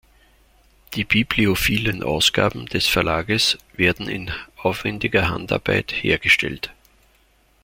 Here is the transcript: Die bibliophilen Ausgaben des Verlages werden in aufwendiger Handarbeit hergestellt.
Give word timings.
Die 0.95 1.03
bibliophilen 1.03 2.01
Ausgaben 2.01 2.65
des 2.65 2.87
Verlages 2.87 3.59
werden 3.73 4.07
in 4.09 4.31
aufwendiger 4.57 5.29
Handarbeit 5.29 5.91
hergestellt. 5.91 6.73